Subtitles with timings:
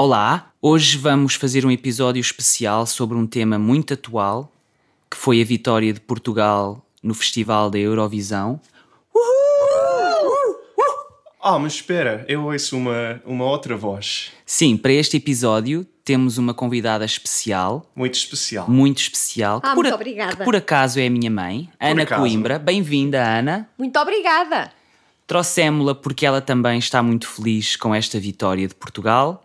[0.00, 4.52] Olá, hoje vamos fazer um episódio especial sobre um tema muito atual,
[5.10, 8.60] que foi a vitória de Portugal no Festival da Eurovisão.
[11.42, 14.30] Ah, mas espera, eu ouço uma, uma outra voz.
[14.46, 18.70] Sim, para este episódio temos uma convidada especial, Muito especial.
[18.70, 20.36] muito especial, que, Ah, por, muito a- obrigada.
[20.36, 22.20] que por acaso é a minha mãe, Ana acaso.
[22.20, 22.56] Coimbra.
[22.60, 23.68] Bem-vinda, Ana.
[23.76, 24.70] Muito obrigada.
[25.26, 29.44] Trouxemos-la porque ela também está muito feliz com esta vitória de Portugal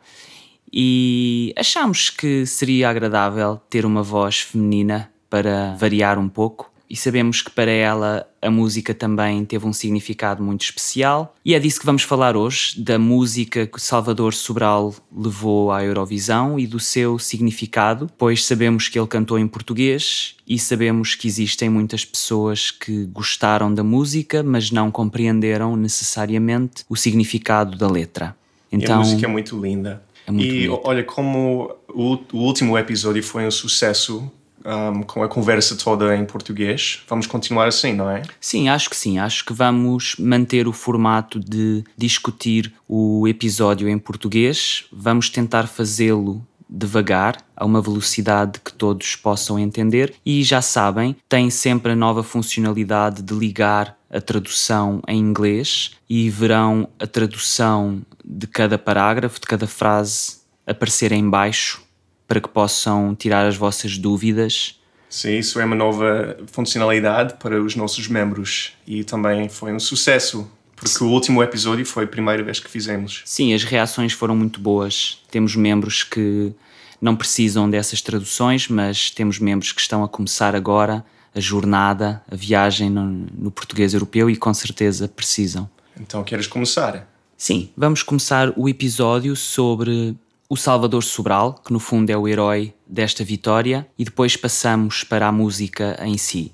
[0.74, 6.74] e achamos que seria agradável ter uma voz feminina para variar um pouco.
[6.90, 11.34] E sabemos que para ela a música também teve um significado muito especial.
[11.44, 16.60] E é disso que vamos falar hoje, da música que Salvador Sobral levou à Eurovisão
[16.60, 21.68] e do seu significado, pois sabemos que ele cantou em português e sabemos que existem
[21.68, 28.36] muitas pessoas que gostaram da música, mas não compreenderam necessariamente o significado da letra.
[28.72, 30.04] E a Então, música é muito linda.
[30.28, 30.88] É muito e bonita.
[30.88, 34.32] olha, como o, o último episódio foi um sucesso,
[34.66, 38.22] um, com a conversa toda em português, vamos continuar assim, não é?
[38.40, 39.20] Sim, acho que sim.
[39.20, 44.86] Acho que vamos manter o formato de discutir o episódio em português.
[44.92, 50.16] Vamos tentar fazê-lo devagar, a uma velocidade que todos possam entender.
[50.26, 56.30] E já sabem, tem sempre a nova funcionalidade de ligar a tradução em inglês e
[56.30, 61.82] verão a tradução de cada parágrafo, de cada frase aparecer em baixo
[62.28, 64.80] para que possam tirar as vossas dúvidas
[65.14, 70.50] Sim, isso é uma nova funcionalidade para os nossos membros e também foi um sucesso,
[70.76, 73.22] porque o último episódio foi a primeira vez que fizemos.
[73.24, 75.22] Sim, as reações foram muito boas.
[75.30, 76.52] Temos membros que
[77.00, 81.06] não precisam dessas traduções, mas temos membros que estão a começar agora
[81.36, 85.70] a jornada, a viagem no, no português europeu e com certeza precisam.
[86.00, 87.08] Então, queres começar?
[87.38, 90.16] Sim, vamos começar o episódio sobre
[90.50, 95.28] o Salvador Sobral, que no fundo é o herói desta vitória, e depois passamos para
[95.28, 96.54] a música em si.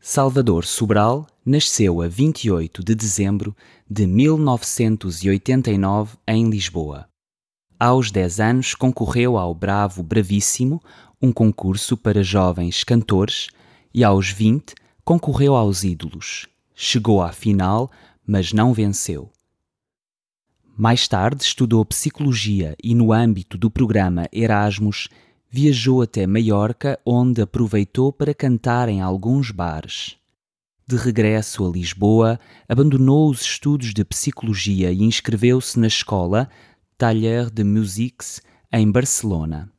[0.00, 3.56] Salvador Sobral nasceu a 28 de dezembro
[3.88, 7.06] de 1989 em Lisboa.
[7.78, 10.82] Aos 10 anos concorreu ao Bravo Bravíssimo,
[11.20, 13.48] um concurso para jovens cantores,
[13.92, 16.46] e aos 20 concorreu aos Ídolos.
[16.74, 17.90] Chegou à final,
[18.26, 19.30] mas não venceu.
[20.76, 25.08] Mais tarde estudou psicologia e, no âmbito do programa Erasmus,
[25.50, 30.16] viajou até Maiorca, onde aproveitou para cantar em alguns bares.
[30.86, 36.48] De regresso a Lisboa, abandonou os estudos de psicologia e inscreveu-se na escola
[36.96, 38.40] Taller de Musiques
[38.72, 39.70] em Barcelona.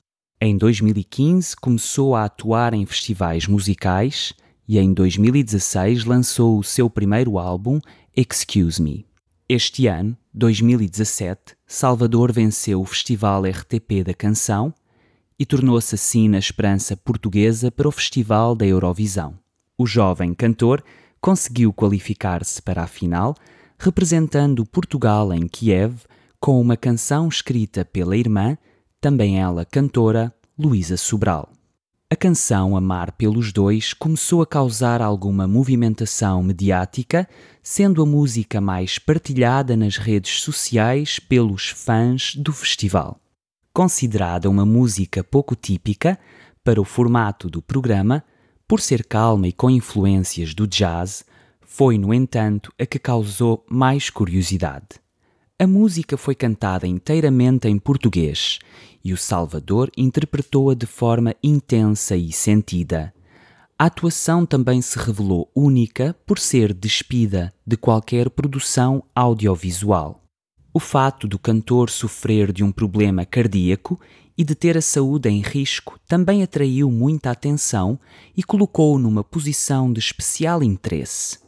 [0.44, 4.34] Em 2015 começou a atuar em festivais musicais
[4.68, 7.80] e em 2016 lançou o seu primeiro álbum
[8.18, 9.06] Excuse Me.
[9.48, 14.74] Este ano, 2017, Salvador venceu o Festival RTP da Canção
[15.38, 19.38] e tornou-se assim na esperança portuguesa para o Festival da Eurovisão.
[19.78, 20.84] O jovem cantor
[21.22, 23.36] conseguiu qualificar-se para a final,
[23.78, 25.98] representando Portugal em Kiev
[26.40, 28.58] com uma canção escrita pela irmã,
[29.02, 31.50] também ela cantora, Luísa Sobral.
[32.08, 37.28] A canção Amar pelos Dois começou a causar alguma movimentação mediática,
[37.64, 43.20] sendo a música mais partilhada nas redes sociais pelos fãs do festival.
[43.74, 46.20] Considerada uma música pouco típica
[46.64, 48.24] para o formato do programa,
[48.68, 51.26] por ser calma e com influências do jazz,
[51.62, 55.02] foi, no entanto, a que causou mais curiosidade.
[55.58, 58.58] A música foi cantada inteiramente em português
[59.04, 63.14] e o Salvador interpretou-a de forma intensa e sentida.
[63.78, 70.24] A atuação também se revelou única por ser despida de qualquer produção audiovisual.
[70.72, 74.00] O fato do cantor sofrer de um problema cardíaco
[74.38, 78.00] e de ter a saúde em risco também atraiu muita atenção
[78.38, 81.40] e colocou-o numa posição de especial interesse.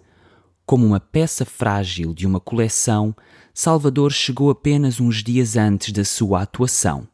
[0.66, 3.16] Como uma peça frágil de uma coleção,
[3.54, 7.08] Salvador chegou apenas uns dias antes da sua atuação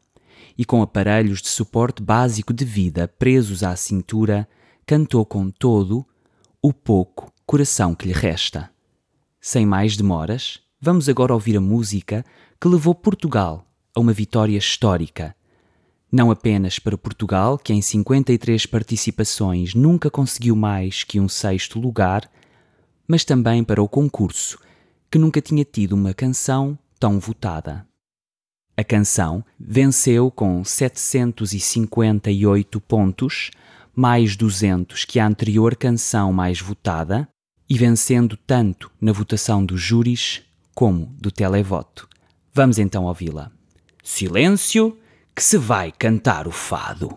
[0.60, 4.46] e, com aparelhos de suporte básico de vida presos à cintura,
[4.84, 6.06] cantou com todo
[6.60, 8.68] o pouco coração que lhe resta.
[9.40, 12.22] Sem mais demoras, vamos agora ouvir a música
[12.60, 13.64] que levou Portugal
[13.96, 15.34] a uma vitória histórica.
[16.12, 22.30] Não apenas para Portugal, que em 53 participações nunca conseguiu mais que um sexto lugar,
[23.08, 24.58] mas também para o concurso,
[25.10, 27.88] que nunca tinha tido uma canção tão votada.
[28.80, 33.50] A canção venceu com 758 pontos,
[33.94, 37.28] mais 200 que a anterior canção mais votada,
[37.68, 40.40] e vencendo tanto na votação dos júris
[40.74, 42.08] como do televoto.
[42.54, 43.52] Vamos então ouvi-la.
[44.02, 44.96] Silêncio,
[45.36, 47.14] que se vai cantar o fado.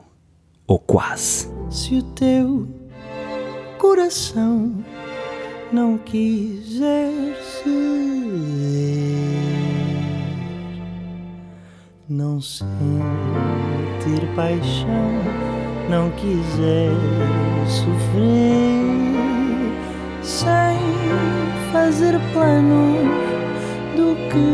[0.67, 1.49] Ou quase.
[1.69, 2.67] Se o teu
[3.77, 4.83] coração
[5.71, 8.12] não quiser ceder,
[12.13, 12.67] não sentir
[14.35, 15.11] paixão,
[15.89, 16.91] não quiser
[17.67, 18.83] sofrer,
[20.21, 20.77] sem
[21.71, 23.09] fazer planos
[23.95, 24.45] do que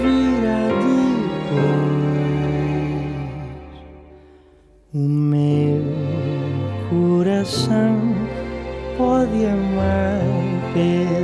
[0.00, 0.68] virá
[1.48, 1.98] depois.
[4.94, 5.82] O meu
[6.88, 7.98] coração
[8.96, 10.22] pode amar
[10.72, 11.17] pelos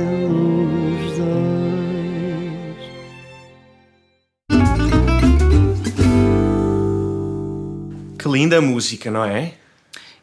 [8.55, 9.53] linda música, não é?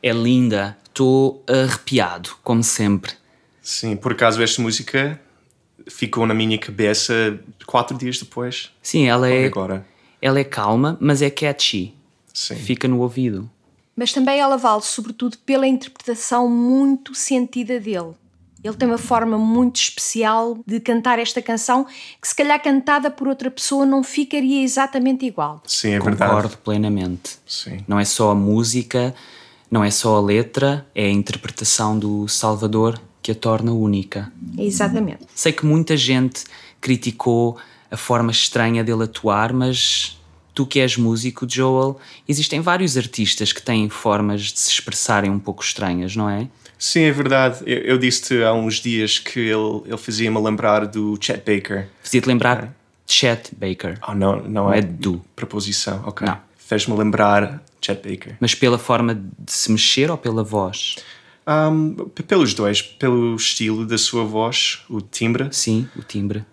[0.03, 3.13] É linda, estou arrepiado, como sempre.
[3.61, 5.21] Sim, por acaso esta música
[5.89, 8.71] ficou na minha cabeça quatro dias depois.
[8.83, 9.87] Sim, ela é, Agora.
[10.21, 11.95] ela é calma, mas é catchy.
[12.33, 12.57] Sim.
[12.57, 13.49] Fica no ouvido.
[13.95, 18.15] Mas também ela vale, sobretudo, pela interpretação muito sentida dele.
[18.63, 21.85] Ele tem uma forma muito especial de cantar esta canção
[22.21, 25.61] que, se calhar, cantada por outra pessoa, não ficaria exatamente igual.
[25.67, 26.31] Sim, é verdade.
[26.31, 27.39] Concordo plenamente.
[27.47, 27.81] Sim.
[27.89, 29.15] Não é só a música,
[29.71, 34.33] não é só a letra, é a interpretação do Salvador que a torna única.
[34.59, 35.27] Exatamente.
[35.35, 36.45] Sei que muita gente
[36.81, 37.57] criticou
[37.91, 40.19] a forma estranha dele atuar, mas
[40.55, 41.99] tu que és músico, Joel,
[42.29, 46.49] existem vários artistas que têm formas de se expressarem um pouco estranhas, não é?
[46.85, 47.61] Sim, é verdade.
[47.65, 51.87] Eu, eu disse-te há uns dias que ele, ele fazia-me lembrar do Chet Baker.
[52.03, 52.75] Fazia-te lembrar
[53.07, 55.23] Chet Baker, Oh, não, não não é é do.
[55.37, 56.03] preposição.
[56.05, 56.27] Ok.
[56.27, 56.37] Não.
[56.59, 58.37] Fez-me lembrar Chet Baker.
[58.41, 60.97] Mas pela forma de se mexer ou pela voz?
[61.47, 61.95] Um,
[62.27, 66.45] pelos dois, pelo estilo da sua voz, o timbre, Sim, o timbre,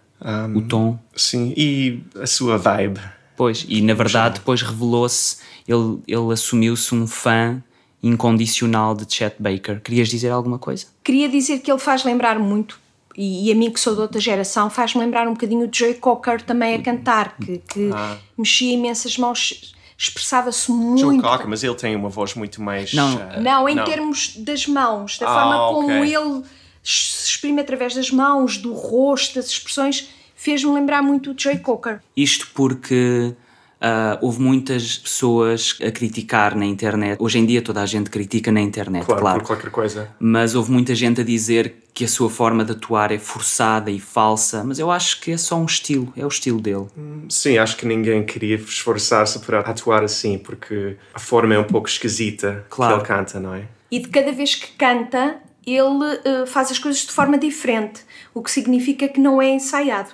[0.55, 0.99] o tom.
[1.15, 2.99] sim, e a sua vibe.
[3.35, 5.37] Pois, e na verdade depois revelou-se,
[5.67, 7.63] ele, ele assumiu-se um fã
[8.01, 9.81] incondicional de Chet Baker.
[9.81, 10.85] Querias dizer alguma coisa?
[11.03, 12.79] Queria dizer que ele faz lembrar muito,
[13.17, 15.95] e, e a mim que sou de outra geração, faz-me lembrar um bocadinho o Joey
[15.95, 17.89] Cocker também a cantar, que, que
[18.37, 21.01] mexia imensas mãos, expressava-se muito.
[21.01, 22.93] Joe Cocker, mas ele tem uma voz muito mais.
[22.93, 23.15] Não.
[23.15, 26.15] uh, Não, em termos das mãos, da Ah, forma como ok.
[26.15, 26.43] ele
[26.81, 31.99] se exprime através das mãos, do rosto, das expressões, fez-me lembrar muito o Joey Cocker.
[32.15, 33.35] Isto porque
[33.81, 37.17] ah, houve muitas pessoas a criticar na internet.
[37.21, 39.39] Hoje em dia toda a gente critica na internet, Claro, claro.
[39.39, 40.09] por qualquer coisa.
[40.19, 43.99] Mas houve muita gente a dizer que a sua forma de atuar é forçada e
[43.99, 44.63] falsa.
[44.63, 46.87] Mas eu acho que é só um estilo, é o estilo dele.
[47.29, 51.87] Sim, acho que ninguém queria esforçar-se para atuar assim, porque a forma é um pouco
[51.89, 52.95] esquisita Claro.
[52.95, 53.63] que ele canta, não é?
[53.91, 58.01] E de cada vez que canta, ele eh, faz as coisas de forma diferente,
[58.33, 60.11] o que significa que não é ensaiado.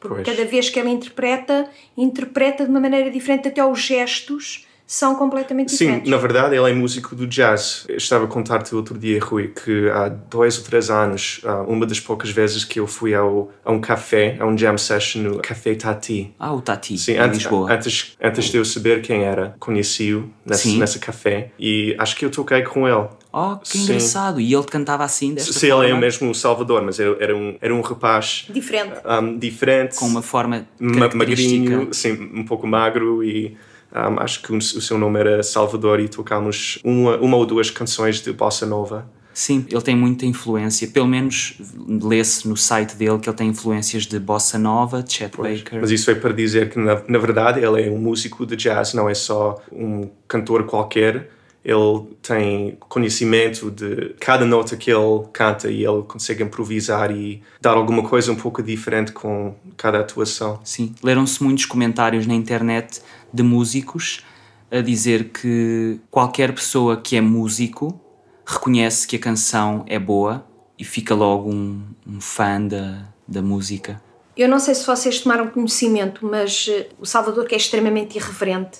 [0.00, 0.36] Porque Pois.
[0.36, 5.70] cada vez que ele interpreta, interpreta de uma maneira diferente, até os gestos são completamente
[5.70, 6.10] Sim, diferentes.
[6.10, 7.84] na verdade ele é músico do jazz.
[7.88, 12.00] Eu estava a contar-te outro dia, Rui, que há dois ou três anos, uma das
[12.00, 15.74] poucas vezes que eu fui ao, a um café, a um jam session no Café
[15.74, 16.32] Tati.
[16.38, 17.70] Ah, o Tati, Sim, em antes, Lisboa.
[17.70, 20.78] antes, antes de eu saber quem era, conheci-o nesse, Sim.
[20.78, 23.08] nesse café e acho que eu toquei com ele.
[23.38, 23.82] Oh, que Sim.
[23.84, 24.40] engraçado.
[24.40, 25.84] E ele cantava assim, desta Se forma?
[25.84, 28.94] ele é mesmo o Salvador, mas era, era, um, era um rapaz Diferente.
[29.04, 33.56] um, diferente, Com uma forma ma- magrinho, sim, um pouco magro e
[33.94, 38.20] um, acho que o, seu nome era Salvador e tocámos uma, uma ou duas canções
[38.20, 39.08] de bossa nova.
[39.32, 40.88] Sim, ele tem muita influência.
[40.88, 41.54] Pelo menos
[42.02, 45.80] lê-se no site dele que ele tem influências de bossa nova, Chet Baker.
[45.80, 48.94] Mas isso é para dizer que na, na verdade ele é um músico de jazz,
[48.94, 51.30] não é só um cantor qualquer.
[51.64, 57.72] Ele tem conhecimento de cada nota que ele canta e ele consegue improvisar e dar
[57.72, 60.60] alguma coisa um pouco diferente com cada atuação.
[60.64, 64.24] Sim, leram-se muitos comentários na internet de músicos
[64.70, 67.98] a dizer que qualquer pessoa que é músico
[68.46, 70.46] reconhece que a canção é boa
[70.78, 74.00] e fica logo um, um fã da, da música.
[74.36, 78.78] Eu não sei se vocês tomaram conhecimento, mas eh, o Salvador, que é extremamente irreverente,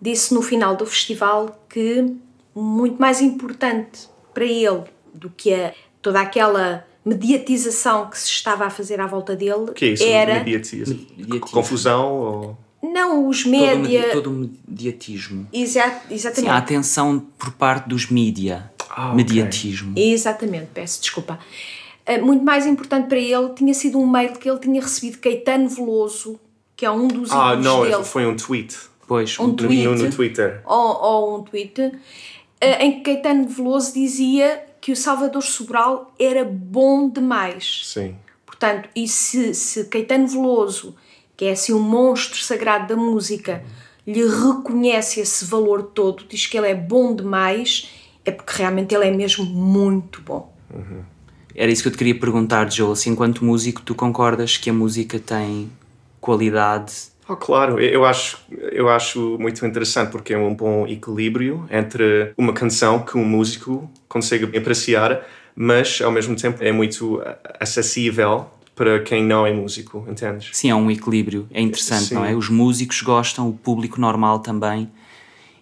[0.00, 2.14] disse no final do festival que
[2.54, 8.70] muito mais importante para ele do que a, toda aquela mediatização que se estava a
[8.70, 10.04] fazer à volta dele que é isso?
[10.04, 10.34] era?
[10.34, 11.06] Mediatismo.
[11.50, 12.12] Confusão?
[12.12, 12.58] Ou...
[12.82, 15.48] não os média todo o mediatismo.
[15.52, 18.70] Exa- Sim, exatamente a atenção por parte dos mídia.
[18.90, 19.94] Ah, mediatismo.
[19.96, 21.38] Exatamente, peço desculpa.
[22.08, 25.18] Uh, Muito mais importante para ele tinha sido um mail que ele tinha recebido de
[25.18, 26.40] Caetano Veloso,
[26.74, 28.76] que é um dos Ah, não, dele, foi um tweet.
[29.08, 29.84] Pois, Um um tweet.
[29.84, 30.60] no, no Twitter.
[30.64, 31.92] ou, ou um tweet, uh,
[32.78, 37.80] em que Caetano Veloso dizia que o Salvador Sobral era bom demais.
[37.86, 38.14] Sim.
[38.46, 40.94] Portanto, e se, se Caetano Veloso
[41.38, 43.62] que é assim um monstro sagrado da música,
[44.04, 47.92] lhe reconhece esse valor todo, diz que ele é bom demais,
[48.24, 50.52] é porque realmente ele é mesmo muito bom.
[51.54, 52.96] Era isso que eu te queria perguntar, Joel.
[52.96, 55.70] Se enquanto músico tu concordas que a música tem
[56.20, 56.92] qualidade
[57.28, 58.38] Oh, claro, eu acho,
[58.72, 63.90] eu acho muito interessante porque é um bom equilíbrio entre uma canção que um músico
[64.08, 67.20] consegue apreciar, mas ao mesmo tempo é muito
[67.60, 70.50] acessível para quem não é músico, entendes?
[70.52, 71.46] Sim, é um equilíbrio.
[71.52, 72.14] É interessante, Sim.
[72.14, 72.34] não é?
[72.34, 74.88] Os músicos gostam, o público normal também.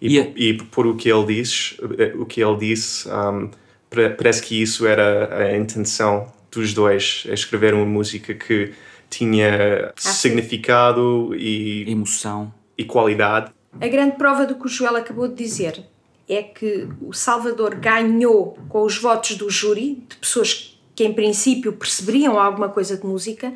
[0.01, 3.47] E, E- por- e por o que ele diz, eh, o que ele disse, um,
[3.89, 8.71] pa- parece que isso era a intenção dos dois, é escrever uma música que
[9.09, 12.53] tinha significado e, Emoção.
[12.77, 13.51] e qualidade.
[13.79, 15.85] A grande prova do que o Joel acabou de dizer
[16.27, 21.73] é que o Salvador ganhou com os votos do júri, de pessoas que em princípio
[21.73, 23.53] perceberiam alguma coisa de música,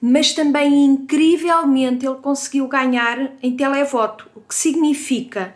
[0.00, 5.54] mas também incrivelmente ele conseguiu ganhar em televoto, o que significa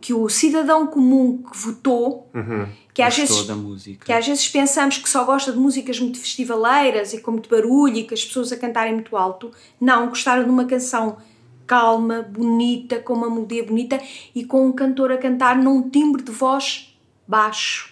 [0.00, 2.30] que o cidadão comum que votou,
[2.94, 4.06] que às Gostou vezes da música.
[4.06, 7.96] que às vezes pensamos que só gosta de músicas muito festivaleiras e com muito barulho
[7.96, 9.50] e que as pessoas a cantarem muito alto.
[9.80, 11.16] Não, gostaram de uma canção
[11.66, 14.00] calma, bonita, com uma melodia bonita
[14.34, 17.90] e com um cantor a cantar num timbre de voz baixo,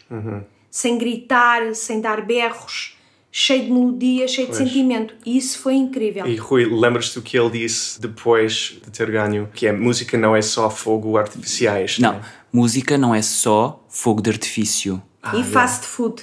[0.71, 2.96] sem gritar, sem dar berros,
[3.39, 5.15] cheio de melodia, cheio de sentimento.
[5.27, 6.27] E isso foi incrível.
[6.27, 9.47] E Rui, lembras-te do que ele disse depois de ter ganho?
[9.53, 11.99] Que a música não é só fogo artificiais.
[11.99, 12.23] Não, né?
[12.51, 15.03] música não é só fogo de artifício.
[15.35, 16.23] e fast food.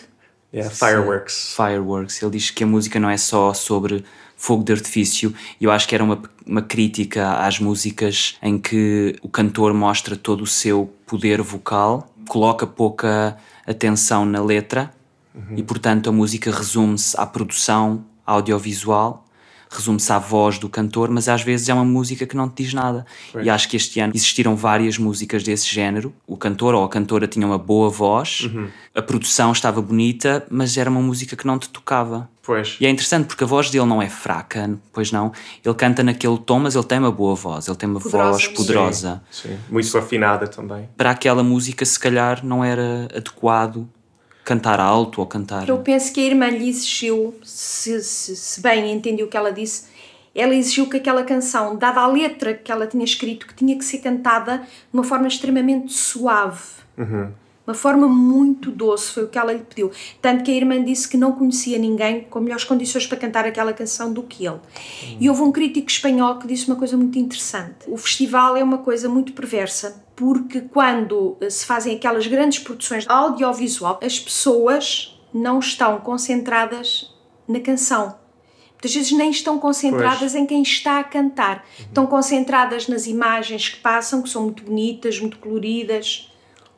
[0.51, 1.53] Yeah, fireworks.
[1.55, 2.19] Fireworks.
[2.19, 4.03] Ele diz que a música não é só sobre
[4.35, 5.35] fogo de artifício.
[5.61, 10.15] E eu acho que era uma, uma crítica às músicas em que o cantor mostra
[10.15, 14.91] todo o seu poder vocal, coloca pouca atenção na letra
[15.55, 19.25] e, portanto, a música resume-se à produção audiovisual,
[19.69, 22.73] resume-se à voz do cantor, mas às vezes é uma música que não te diz
[22.73, 23.05] nada.
[23.41, 26.13] E acho que este ano existiram várias músicas desse género.
[26.27, 28.49] O cantor ou a cantora tinha uma boa voz,
[28.93, 32.29] a produção estava bonita, mas era uma música que não te tocava.
[32.43, 32.75] Pois.
[32.79, 35.31] E é interessante porque a voz dele não é fraca, pois não.
[35.63, 38.47] Ele canta naquele tom, mas ele tem uma boa voz, ele tem uma Poderosa voz
[38.49, 39.23] poderosa.
[39.31, 40.89] Sim, muito afinada também.
[40.97, 43.87] Para aquela música, se calhar, não era adequado
[44.43, 45.67] cantar alto ou cantar.
[45.67, 49.51] Eu penso que a irmã lhe exigiu, se, se, se bem entendi o que ela
[49.51, 49.85] disse,
[50.35, 53.85] ela exigiu que aquela canção, dada a letra que ela tinha escrito, que tinha que
[53.85, 56.61] ser cantada de uma forma extremamente suave.
[57.65, 59.89] Uma forma muito doce, foi o que ela lhe pediu.
[60.21, 63.71] Tanto que a irmã disse que não conhecia ninguém com melhores condições para cantar aquela
[63.71, 64.59] canção do que ele.
[65.17, 67.85] E houve um crítico espanhol que disse uma coisa muito interessante.
[67.87, 73.07] O festival é uma coisa muito perversa, porque quando eh, se fazem aquelas grandes produções
[73.07, 77.13] audiovisual, as pessoas não estão concentradas
[77.47, 78.21] na canção.
[78.73, 81.65] Muitas vezes nem estão concentradas em quem está a cantar.
[81.79, 86.32] Estão concentradas nas imagens que passam, que são muito bonitas, muito coloridas.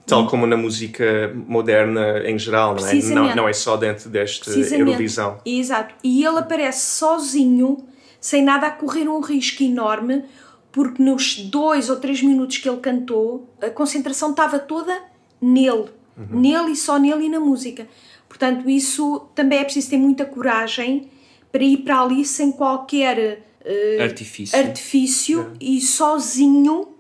[0.05, 2.93] Tal como na música moderna em geral, não é?
[2.93, 4.49] Não, não é só dentro deste.
[4.73, 5.39] Eurovisão.
[5.45, 5.95] Exato.
[6.03, 7.77] E ele aparece sozinho,
[8.19, 10.23] sem nada a correr um risco enorme,
[10.71, 14.95] porque nos dois ou três minutos que ele cantou, a concentração estava toda
[15.41, 15.85] nele.
[16.29, 17.87] Nele e só nele e na música.
[18.29, 21.09] Portanto, isso também é preciso ter muita coragem
[21.51, 24.59] para ir para ali sem qualquer eh, Artifício.
[24.59, 26.94] artifício e sozinho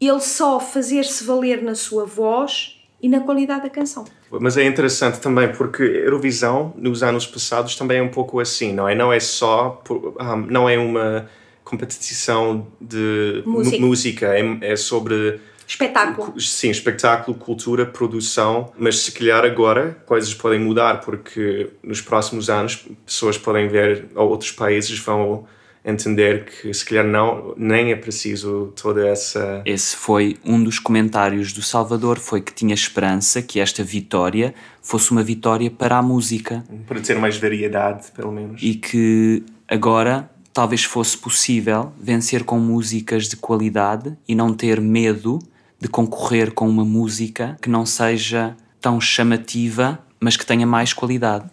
[0.00, 4.04] ele só fazer-se valer na sua voz e na qualidade da canção.
[4.30, 8.88] Mas é interessante também porque Eurovisão nos anos passados também é um pouco assim, não
[8.88, 8.94] é?
[8.94, 11.28] Não é só, por- ah, não é uma
[11.62, 13.78] competição de Música.
[13.80, 16.38] música, é, é sobre Espetáculo.
[16.40, 22.86] sim, espetáculo, cultura, produção, mas se calhar agora coisas podem mudar porque nos próximos anos
[23.06, 25.46] pessoas podem ver ou outros países vão
[25.84, 31.52] entender que se calhar não nem é preciso toda essa Esse foi um dos comentários
[31.52, 36.64] do Salvador, foi que tinha esperança que esta vitória fosse uma vitória para a música
[36.86, 38.62] para ter mais variedade pelo menos.
[38.62, 45.38] e que agora talvez fosse possível vencer com músicas de qualidade e não ter medo
[45.78, 51.44] de concorrer com uma música que não seja tão chamativa, mas que tenha mais qualidade.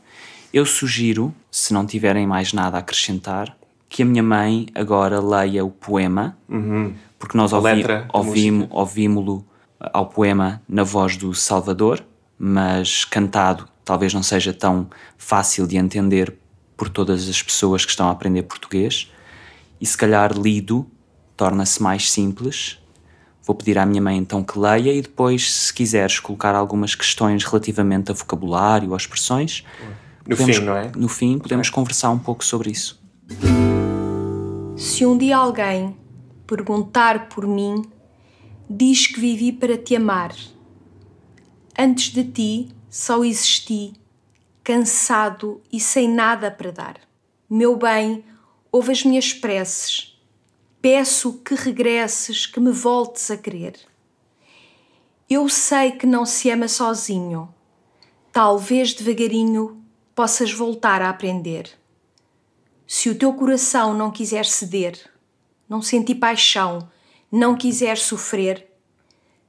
[0.53, 3.57] Eu sugiro, se não tiverem mais nada a acrescentar,
[3.93, 6.37] que a minha mãe agora leia o poema,
[7.19, 8.75] porque nós ouvi, letra da ouvimo, música.
[8.77, 9.45] ouvimo-lo
[9.79, 12.01] ao poema na voz do Salvador,
[12.39, 16.33] mas cantado talvez não seja tão fácil de entender
[16.77, 19.11] por todas as pessoas que estão a aprender português
[19.81, 20.87] e se calhar lido
[21.35, 22.79] torna-se mais simples.
[23.45, 27.43] Vou pedir à minha mãe então que leia e depois, se quiseres colocar algumas questões
[27.43, 29.65] relativamente a vocabulário ou expressões,
[30.25, 30.91] No podemos- fim, não é?
[30.95, 33.01] No fim, podemos conversar um pouco sobre isso.
[34.81, 35.95] Se um dia alguém
[36.47, 37.83] perguntar por mim,
[38.67, 40.35] diz que vivi para te amar.
[41.77, 43.93] Antes de ti só existi,
[44.63, 46.99] cansado e sem nada para dar.
[47.47, 48.25] Meu bem,
[48.71, 50.19] ouve as minhas preces.
[50.81, 53.75] Peço que regresses, que me voltes a querer.
[55.29, 57.53] Eu sei que não se ama sozinho.
[58.31, 59.79] Talvez devagarinho
[60.15, 61.79] possas voltar a aprender.
[62.93, 64.99] Se o teu coração não quiser ceder,
[65.69, 66.89] não sentir paixão,
[67.31, 68.67] não quiser sofrer,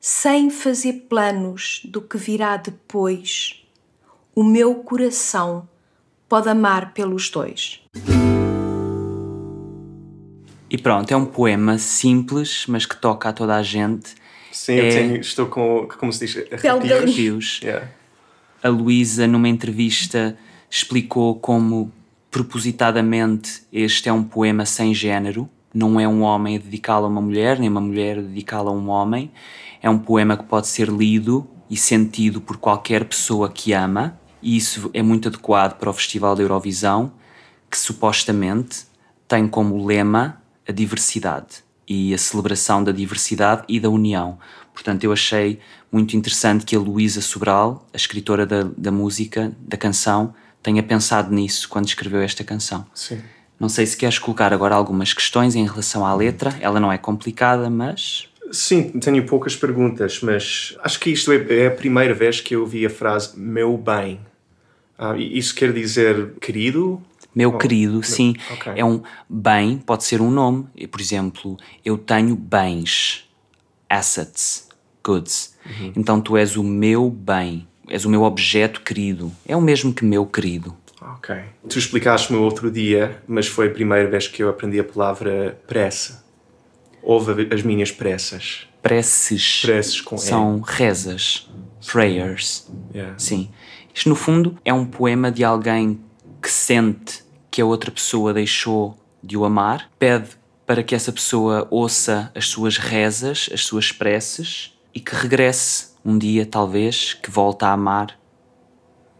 [0.01, 3.65] sem fazer planos do que virá depois,
[4.33, 5.69] o meu coração
[6.29, 7.81] pode amar pelos dois.
[10.71, 14.15] E pronto, é um poema simples, mas que toca a toda a gente.
[14.53, 16.45] Sim, eu É- tenho, estou com, como se diz.
[16.65, 17.59] Arrepios.
[17.61, 17.89] Yeah.
[18.63, 20.39] A Luísa, numa entrevista,
[20.71, 21.93] explicou como
[22.33, 25.49] propositadamente este é um poema sem género.
[25.73, 28.73] Não é um homem a dedicá-lo a uma mulher, nem uma mulher a dedicá-lo a
[28.73, 29.31] um homem.
[29.83, 34.57] É um poema que pode ser lido e sentido por qualquer pessoa que ama, e
[34.57, 37.13] isso é muito adequado para o Festival da Eurovisão,
[37.71, 38.87] que supostamente
[39.29, 44.39] tem como lema a diversidade e a celebração da diversidade e da união.
[44.73, 45.59] Portanto, eu achei
[45.91, 51.35] muito interessante que a Luísa Sobral, a escritora da, da música, da canção, tenha pensado
[51.35, 52.87] nisso quando escreveu esta canção.
[52.95, 53.21] Sim.
[53.59, 56.57] Não sei se queres colocar agora algumas questões em relação à letra.
[56.61, 61.67] Ela não é complicada, mas Sim, tenho poucas perguntas, mas acho que isto é, é
[61.69, 64.21] a primeira vez que eu ouvi a frase meu bem.
[64.99, 67.01] Ah, isso quer dizer querido?
[67.35, 68.73] Meu Oh, querido, sim, ok.
[68.77, 70.67] é um bem, pode ser um nome.
[70.91, 73.27] Por exemplo, eu tenho bens,
[73.89, 74.69] assets,
[75.03, 75.55] goods.
[75.65, 75.93] Uhum.
[75.97, 79.31] Então tu és o meu bem, és o meu objeto querido.
[79.47, 80.75] É o mesmo que meu querido.
[81.01, 81.37] Ok.
[81.69, 86.25] Tu explicaste-me outro dia, mas foi a primeira vez que eu aprendi a palavra pressa.
[87.03, 88.67] Ouve as minhas pressas.
[88.81, 90.19] Preces, Preces com E.
[90.19, 91.51] são rezas,
[91.87, 92.67] prayers.
[92.95, 93.19] Yeah.
[93.19, 93.51] Sim.
[93.93, 96.01] Isto, no fundo, é um poema de alguém
[96.41, 100.31] que sente que a outra pessoa deixou de o amar, pede
[100.67, 106.19] para que essa pessoa ouça as suas rezas, as suas preces e que regresse um
[106.19, 108.19] dia, talvez, que volte a amar.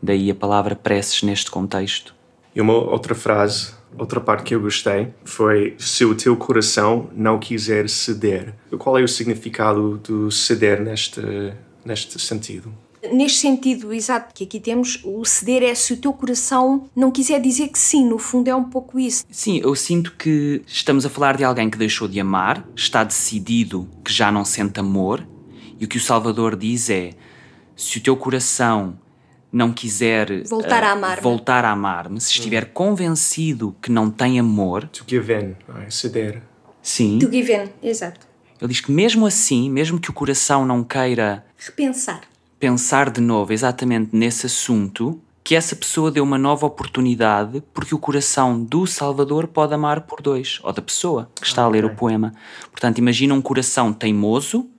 [0.03, 2.15] Daí a palavra preces neste contexto.
[2.55, 7.39] E uma outra frase, outra parte que eu gostei foi se o teu coração não
[7.39, 8.55] quiser ceder.
[8.79, 11.21] Qual é o significado do ceder neste,
[11.85, 12.73] neste sentido?
[13.13, 17.41] Neste sentido, exato, que aqui temos, o ceder é se o teu coração não quiser
[17.41, 19.25] dizer que sim, no fundo é um pouco isso.
[19.29, 23.89] Sim, eu sinto que estamos a falar de alguém que deixou de amar, está decidido
[24.05, 25.27] que já não sente amor,
[25.83, 27.11] e o que o Salvador diz é:
[27.75, 28.97] se o teu coração
[29.53, 31.23] não quiser Voltar eh, a amar-me.
[31.23, 35.91] voltar a amar-me, se estiver convencido que não tem amor, To give in, é?
[35.91, 36.41] ceder.
[36.81, 38.21] sim, To give in, exato.
[38.61, 42.21] ele diz que mesmo assim, mesmo que o coração não queira Repensar.
[42.61, 47.99] pensar de novo exatamente nesse assunto, que essa pessoa dê uma nova oportunidade, porque o
[47.99, 51.95] coração do Salvador pode amar por dois, ou da pessoa que está a ler o
[51.97, 52.33] poema.
[52.71, 54.71] Portanto, imagina um coração teimoso,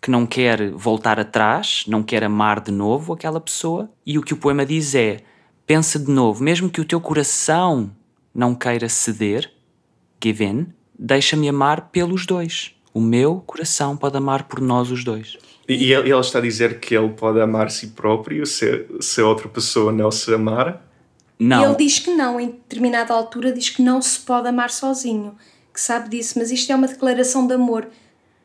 [0.00, 4.32] que não quer voltar atrás, não quer amar de novo aquela pessoa, e o que
[4.32, 5.18] o poema diz é:
[5.66, 7.90] pensa de novo, mesmo que o teu coração
[8.34, 9.52] não queira ceder,
[10.22, 10.66] give in,
[10.98, 12.74] deixa-me amar pelos dois.
[12.92, 15.38] O meu coração pode amar por nós os dois.
[15.68, 18.86] E e ele, ele está a dizer que ele pode amar a si próprio se,
[19.00, 20.84] se a outra pessoa não se amar?
[21.38, 21.62] Não.
[21.62, 25.36] E ele diz que não, em determinada altura diz que não se pode amar sozinho,
[25.72, 27.88] que sabe disso, mas isto é uma declaração de amor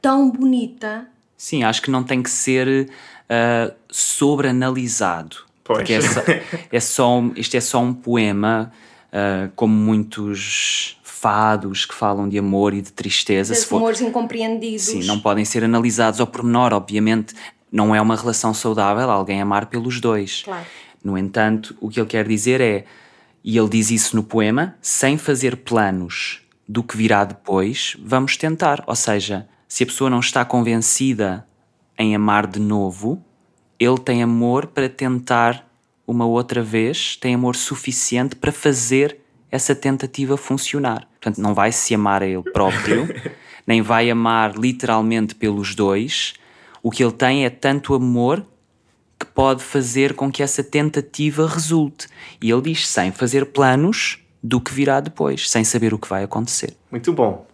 [0.02, 1.08] tão bonita.
[1.38, 2.90] Sim, acho que não tem que ser
[3.30, 5.38] ah, sobreanalisado.
[5.64, 5.80] Pois.
[5.80, 6.22] Porque é só,
[6.72, 8.72] é só um- isto é só um poema,
[9.12, 13.56] ah, como muitos fados que falam de amor e de tristeza.
[13.56, 14.84] For- amores incompreendidos.
[14.86, 17.34] Sim, não podem ser analisados ao pormenor, obviamente.
[17.72, 20.44] Não é uma relação saudável alguém amar pelos dois.
[20.44, 20.66] Claro.
[21.04, 22.86] No entanto, o que ele quer dizer é,
[23.44, 28.84] e ele diz isso no poema, sem fazer planos do que virá depois, vamos tentar.
[28.88, 31.46] Ou seja, se a pessoa não está convencida
[32.00, 33.22] em amar de novo,
[33.78, 35.70] ele tem amor para tentar
[36.08, 39.18] uma outra vez, tem amor suficiente para fazer
[39.52, 41.06] essa tentativa funcionar.
[41.20, 43.06] Portanto, não vai se amar a ele próprio,
[43.68, 46.36] nem vai amar literalmente pelos dois.
[46.82, 48.46] O que ele tem é tanto amor
[49.20, 52.08] que pode fazer com que essa tentativa resulte.
[52.42, 56.24] E ele diz sem fazer planos do que virá depois, sem saber o que vai
[56.24, 56.78] acontecer.
[56.90, 57.46] Muito bom.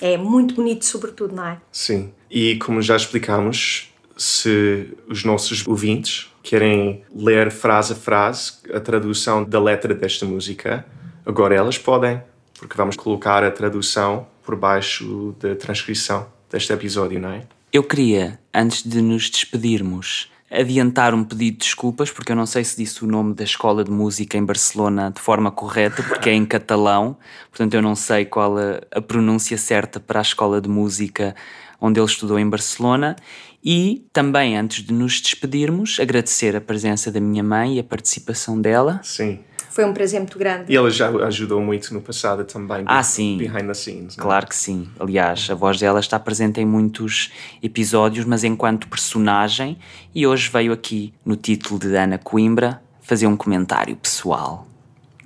[0.00, 1.58] É muito bonito, sobretudo, não é?
[1.70, 2.12] Sim.
[2.30, 9.44] E como já explicamos, se os nossos ouvintes querem ler frase a frase a tradução
[9.44, 10.84] da letra desta música,
[11.24, 12.20] agora elas podem.
[12.58, 17.42] porque vamos colocar a tradução por baixo da transcrição deste episódio, não é?
[17.72, 22.64] Eu queria, antes de nos despedirmos, adiantar um pedido de desculpas, porque eu não sei
[22.64, 26.34] se disse o nome da escola de música em Barcelona de forma correta, porque é
[26.34, 27.16] em catalão,
[27.50, 31.34] portanto eu não sei qual a, a pronúncia certa para a escola de música
[31.80, 33.16] onde ele estudou em Barcelona.
[33.62, 38.60] E também, antes de nos despedirmos, agradecer a presença da minha mãe e a participação
[38.60, 39.00] dela.
[39.02, 39.40] Sim.
[39.74, 40.72] Foi um prazer muito grande.
[40.72, 42.84] E ela já ajudou muito no passado também.
[42.86, 43.36] Ah, sim.
[43.38, 44.16] Behind the scenes.
[44.16, 44.26] não é?
[44.28, 44.88] Claro que sim.
[45.00, 49.76] Aliás, a voz dela está presente em muitos episódios, mas enquanto personagem,
[50.14, 54.64] e hoje veio aqui no título de Ana Coimbra fazer um comentário pessoal.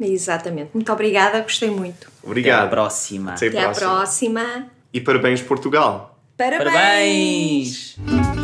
[0.00, 0.70] Exatamente.
[0.72, 2.06] Muito obrigada, gostei muito.
[2.06, 2.70] Até à Obrigado.
[2.70, 3.32] próxima.
[3.34, 4.40] Até à próxima.
[4.40, 4.66] próxima.
[4.94, 6.18] E parabéns, Portugal.
[6.38, 7.98] Parabéns!
[8.06, 8.37] Parabéns!